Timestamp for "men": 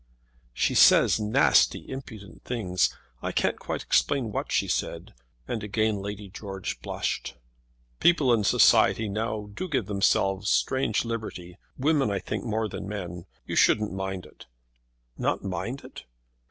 12.89-13.27